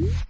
[0.00, 0.29] Mm-hmm.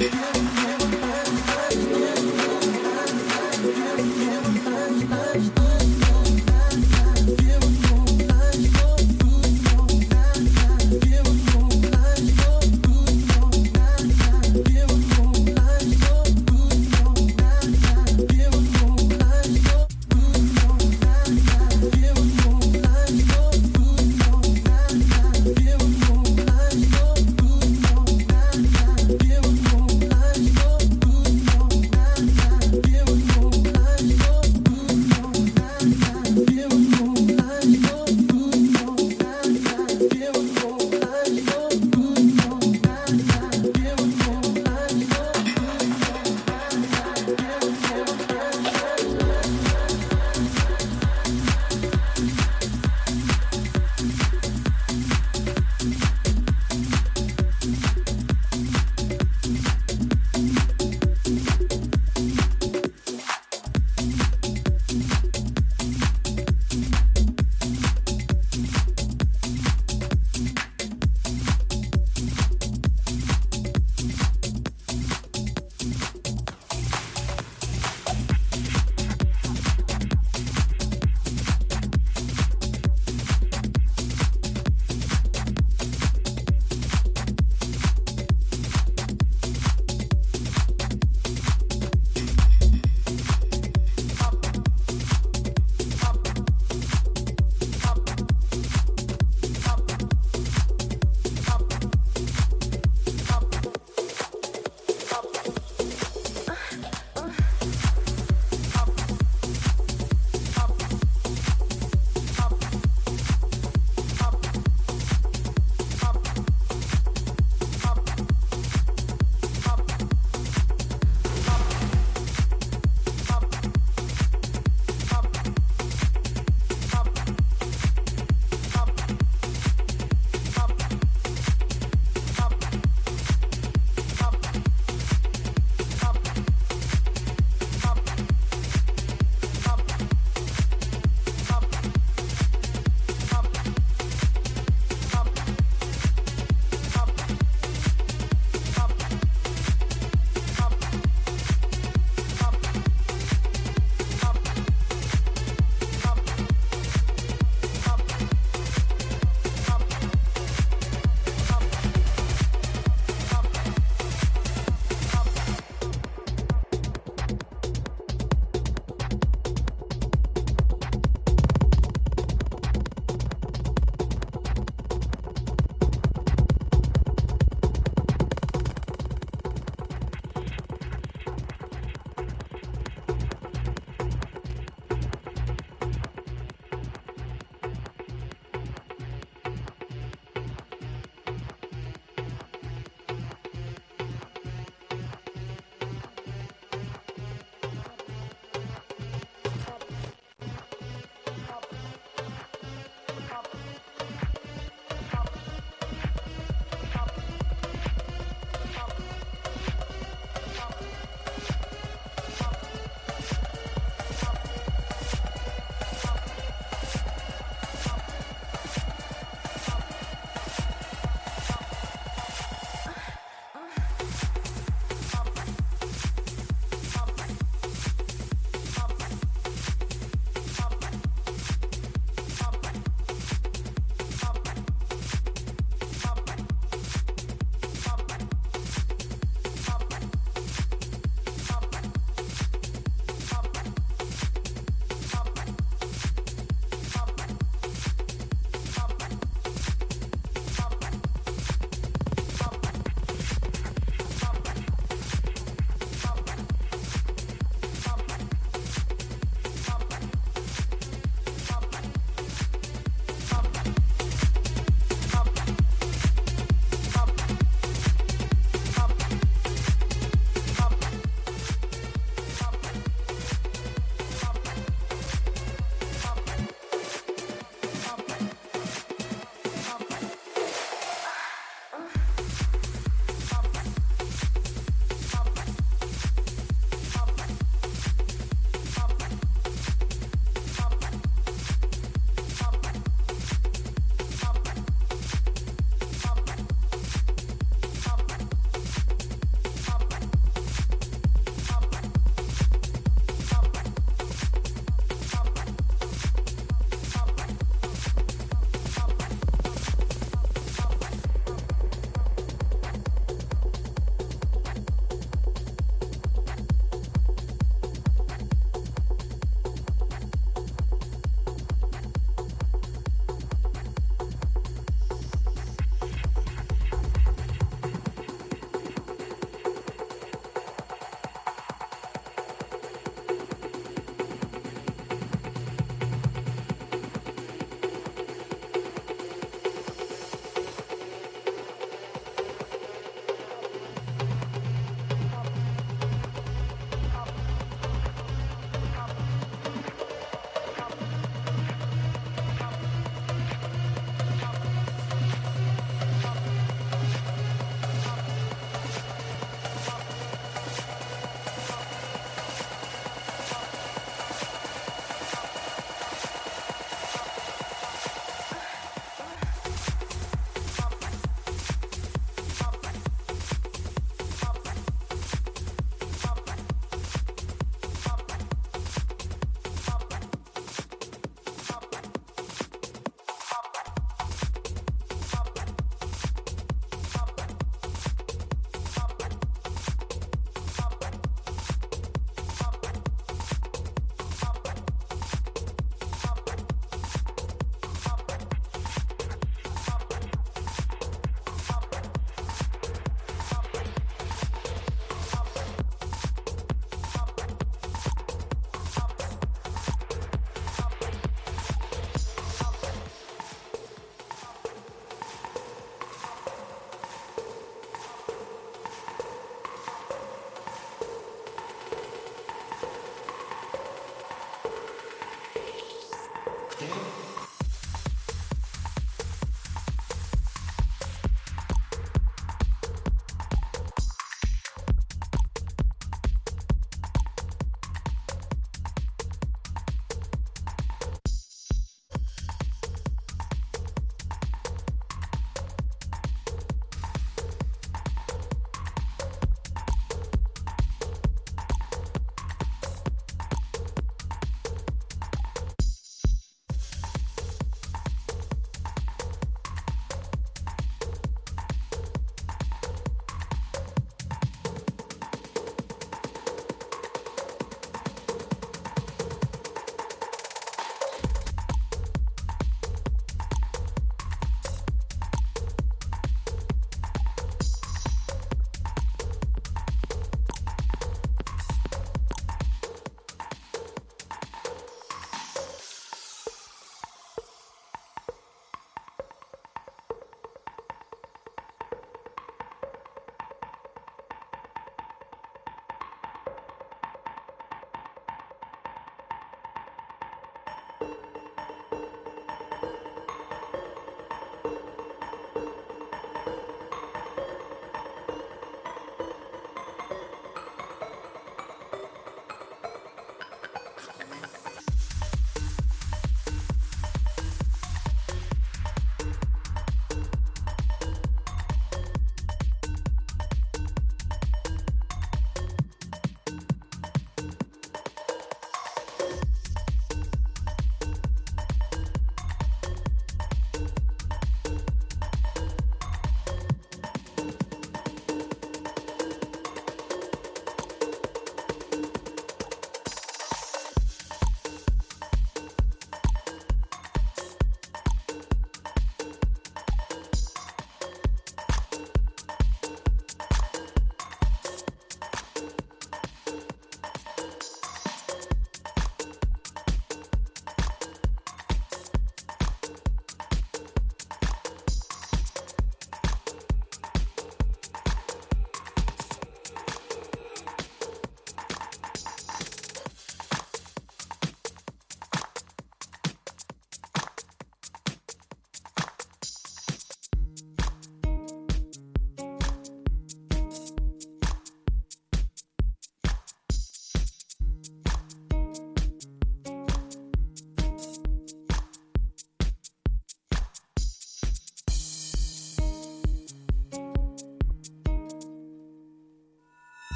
[0.00, 0.39] Yeah.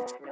[0.00, 0.29] Thank you.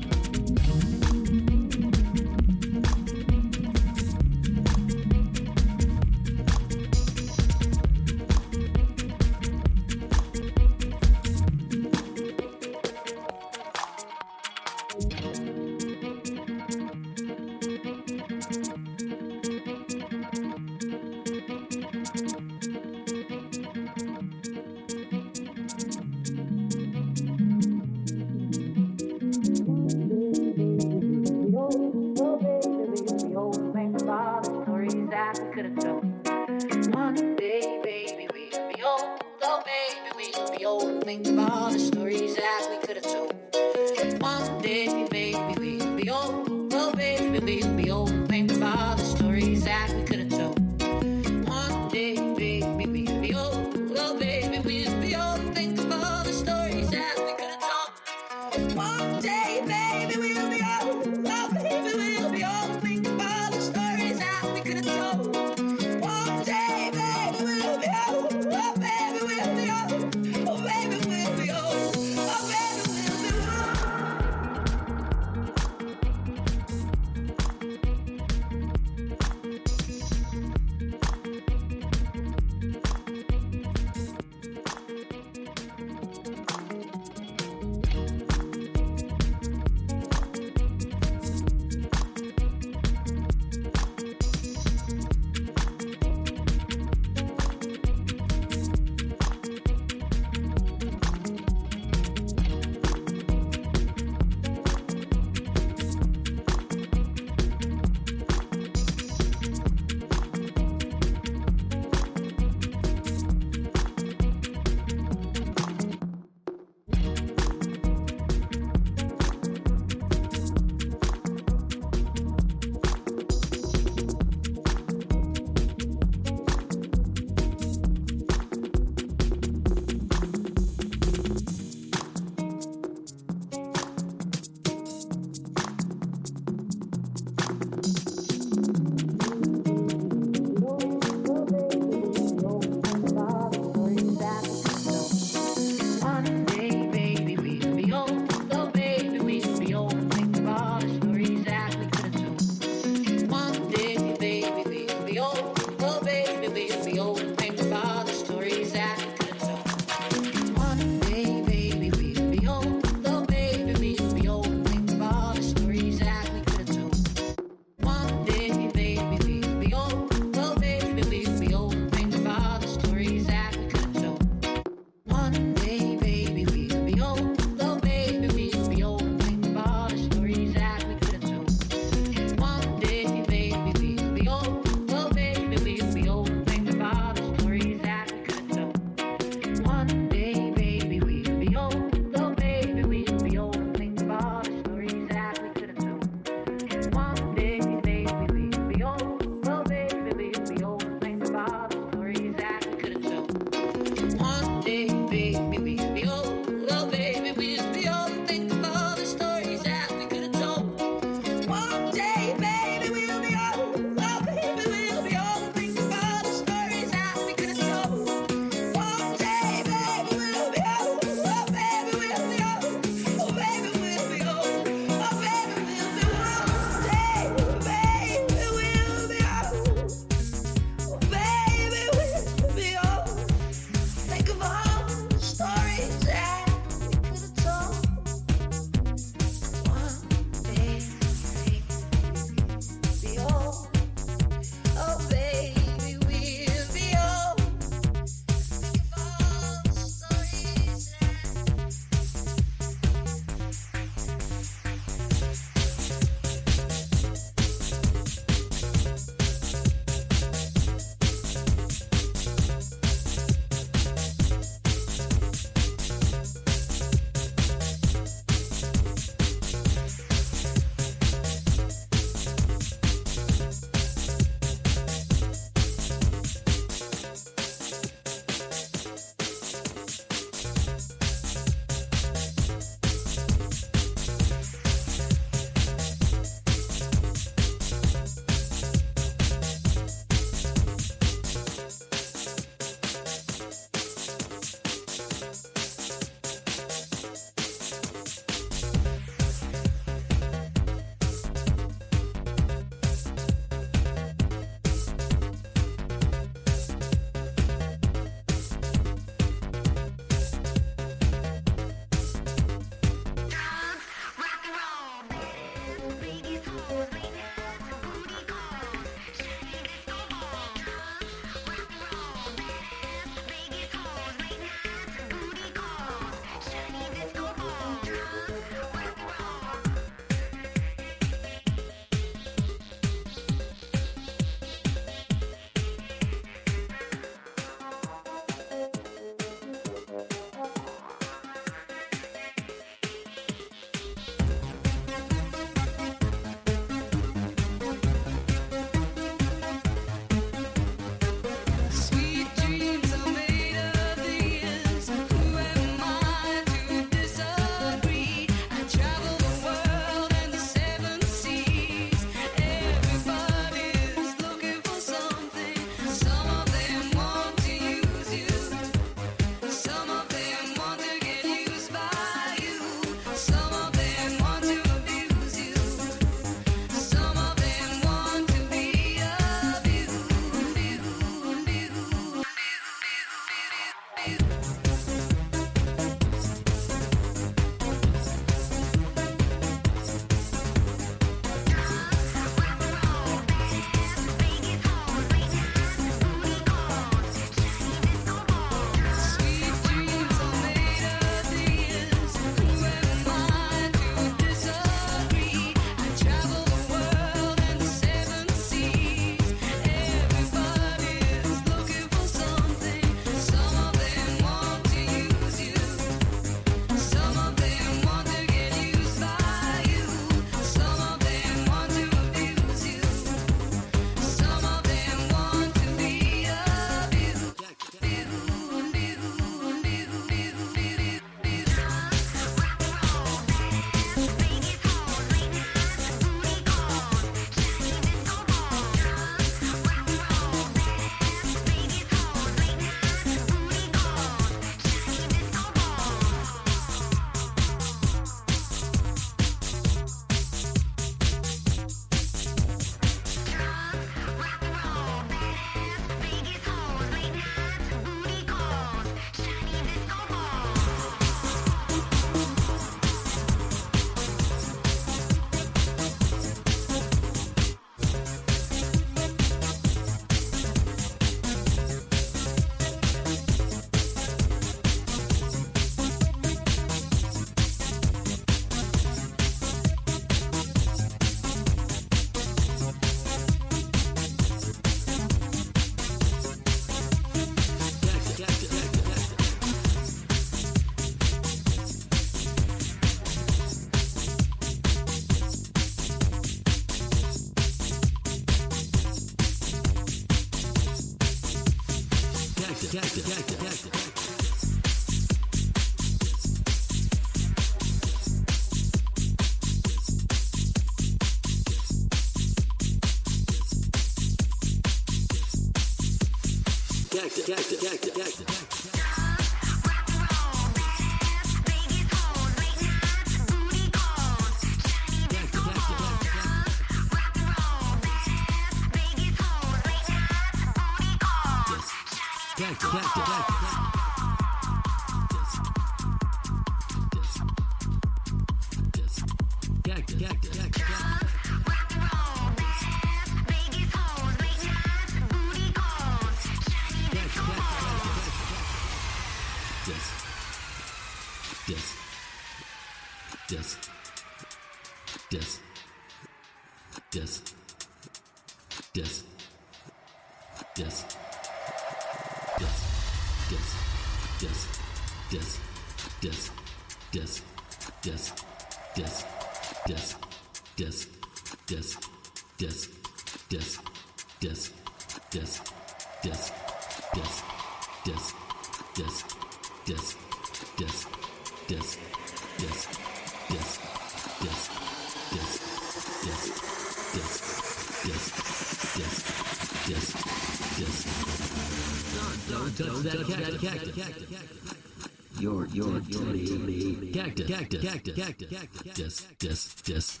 [597.72, 600.00] Cactus, cactus, cactus, cactus.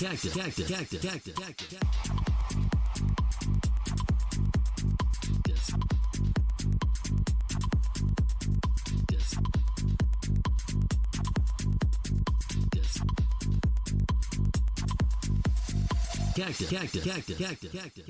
[0.00, 1.34] Cactus, cactus, cactus, cactus, cactus.
[1.34, 1.89] Cactus, cactus,
[16.68, 18.04] cactus, cactus, cactus, cactus, cactus,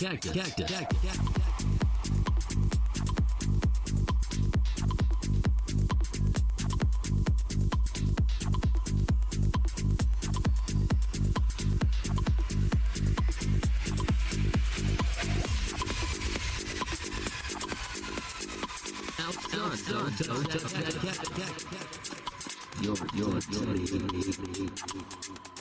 [0.00, 1.30] Cactus, cactus, cactus, cactus.
[22.80, 25.59] You're, you're, you're, Cactus,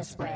[0.00, 0.27] Easy to